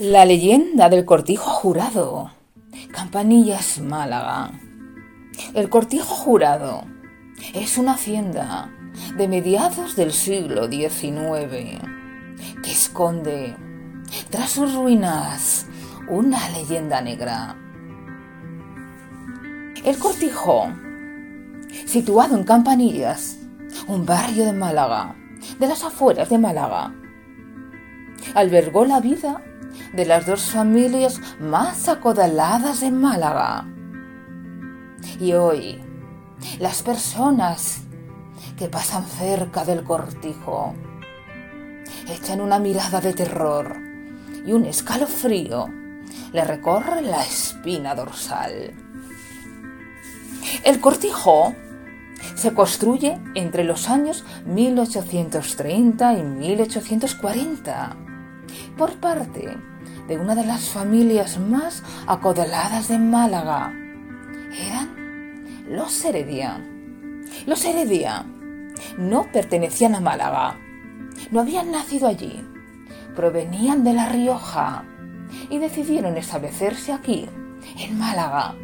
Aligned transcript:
La 0.00 0.24
leyenda 0.24 0.88
del 0.88 1.04
cortijo 1.04 1.50
jurado. 1.50 2.30
Campanillas 2.90 3.80
Málaga. 3.80 4.50
El 5.52 5.68
cortijo 5.68 6.14
jurado 6.14 6.84
es 7.52 7.76
una 7.76 7.92
hacienda 7.92 8.70
de 9.18 9.28
mediados 9.28 9.96
del 9.96 10.12
siglo 10.12 10.68
XIX 10.68 11.82
que 12.62 12.72
esconde 12.72 13.54
tras 14.30 14.52
sus 14.52 14.72
ruinas 14.72 15.66
una 16.08 16.48
leyenda 16.48 17.02
negra. 17.02 17.58
El 19.84 19.98
cortijo, 19.98 20.72
situado 21.84 22.38
en 22.38 22.44
Campanillas, 22.44 23.36
un 23.86 24.06
barrio 24.06 24.46
de 24.46 24.54
Málaga, 24.54 25.14
de 25.58 25.68
las 25.68 25.84
afueras 25.84 26.30
de 26.30 26.38
Málaga, 26.38 26.94
albergó 28.34 28.86
la 28.86 29.00
vida 29.00 29.44
de 29.92 30.06
las 30.06 30.26
dos 30.26 30.50
familias 30.50 31.20
más 31.40 31.88
acodaladas 31.88 32.80
de 32.80 32.90
Málaga. 32.90 33.66
Y 35.18 35.32
hoy, 35.32 35.80
las 36.58 36.82
personas 36.82 37.82
que 38.56 38.68
pasan 38.68 39.04
cerca 39.04 39.64
del 39.64 39.84
cortijo 39.84 40.74
echan 42.08 42.40
una 42.40 42.58
mirada 42.58 43.00
de 43.00 43.12
terror 43.12 43.76
y 44.44 44.52
un 44.52 44.64
escalofrío 44.64 45.68
le 46.32 46.44
recorre 46.44 47.02
la 47.02 47.22
espina 47.22 47.94
dorsal. 47.94 48.72
El 50.64 50.80
cortijo 50.80 51.54
se 52.34 52.52
construye 52.54 53.18
entre 53.34 53.64
los 53.64 53.88
años 53.88 54.24
1830 54.46 56.12
y 56.14 56.22
1840 56.22 57.96
por 58.76 58.94
parte 58.96 59.56
de 60.08 60.18
una 60.18 60.34
de 60.34 60.44
las 60.44 60.68
familias 60.68 61.38
más 61.38 61.82
acodaladas 62.06 62.88
de 62.88 62.98
Málaga. 62.98 63.72
Eran 64.52 65.64
los 65.68 66.04
Heredia. 66.04 66.60
Los 67.46 67.64
Heredia 67.64 68.24
no 68.98 69.30
pertenecían 69.32 69.94
a 69.94 70.00
Málaga, 70.00 70.58
no 71.30 71.40
habían 71.40 71.70
nacido 71.70 72.08
allí, 72.08 72.42
provenían 73.14 73.84
de 73.84 73.92
La 73.92 74.08
Rioja 74.08 74.84
y 75.48 75.58
decidieron 75.58 76.16
establecerse 76.16 76.92
aquí, 76.92 77.28
en 77.78 77.98
Málaga, 77.98 78.54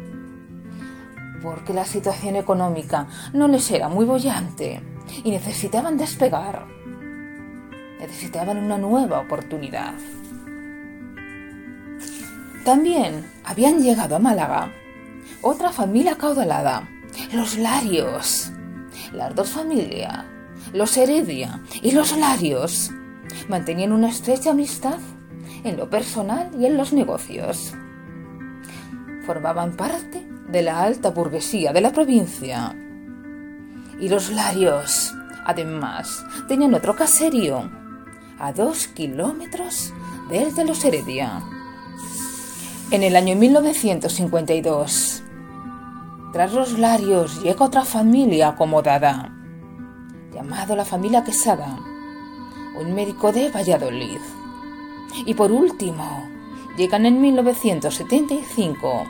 porque 1.41 1.73
la 1.73 1.85
situación 1.85 2.35
económica 2.35 3.07
no 3.33 3.47
les 3.47 3.69
era 3.71 3.87
muy 3.87 4.05
bollante 4.05 4.81
y 5.23 5.31
necesitaban 5.31 5.97
despegar. 5.97 6.65
Necesitaban 7.99 8.57
una 8.57 8.77
nueva 8.77 9.19
oportunidad. 9.19 9.93
También 12.67 13.25
habían 13.45 13.81
llegado 13.81 14.17
a 14.17 14.19
Málaga 14.19 14.73
otra 15.41 15.71
familia 15.71 16.17
caudalada, 16.17 16.89
los 17.31 17.57
Larios. 17.57 18.51
Las 19.13 19.33
dos 19.33 19.51
familias, 19.51 20.25
los 20.73 20.97
Heredia 20.97 21.61
y 21.81 21.91
los 21.91 22.17
Larios, 22.17 22.91
mantenían 23.47 23.93
una 23.93 24.09
estrecha 24.09 24.51
amistad 24.51 24.99
en 25.63 25.77
lo 25.77 25.89
personal 25.89 26.51
y 26.59 26.65
en 26.65 26.75
los 26.75 26.91
negocios. 26.91 27.73
Formaban 29.25 29.77
parte 29.77 30.27
de 30.49 30.61
la 30.61 30.83
alta 30.83 31.11
burguesía 31.11 31.71
de 31.71 31.79
la 31.79 31.93
provincia. 31.93 32.75
Y 33.97 34.09
los 34.09 34.29
Larios, 34.29 35.15
además, 35.45 36.21
tenían 36.49 36.73
otro 36.73 36.97
caserío 36.97 37.71
a 38.37 38.51
dos 38.51 38.89
kilómetros 38.89 39.93
del 40.29 40.53
de 40.53 40.65
los 40.65 40.83
Heredia. 40.83 41.41
En 42.89 43.03
el 43.03 43.17
año 43.17 43.35
1952, 43.35 45.21
tras 46.31 46.53
los 46.53 46.79
Larios 46.79 47.43
llega 47.43 47.65
otra 47.65 47.83
familia 47.83 48.47
acomodada, 48.47 49.29
llamado 50.33 50.73
la 50.73 50.85
familia 50.85 51.25
Quesada, 51.25 51.77
un 52.79 52.95
médico 52.95 53.33
de 53.33 53.49
Valladolid. 53.51 54.21
Y 55.25 55.33
por 55.33 55.51
último, 55.51 56.29
llegan 56.77 57.05
en 57.05 57.19
1975 57.19 59.03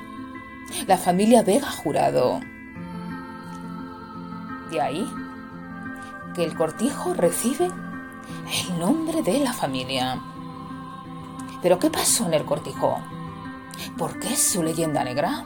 la 0.88 0.98
familia 0.98 1.44
Vega 1.44 1.70
Jurado. 1.70 2.40
De 4.72 4.82
ahí 4.82 5.08
que 6.34 6.44
el 6.44 6.56
cortijo 6.56 7.14
recibe 7.14 7.66
el 7.68 8.80
nombre 8.80 9.22
de 9.22 9.40
la 9.40 9.54
familia. 9.54 10.20
Pero 11.62 11.78
¿qué 11.78 11.92
pasó 11.92 12.26
en 12.26 12.34
el 12.34 12.44
cortijo? 12.44 12.98
¿Por 13.98 14.20
qué 14.20 14.34
es 14.34 14.52
su 14.52 14.64
leyenda 14.64 15.04
negra? 15.04 15.46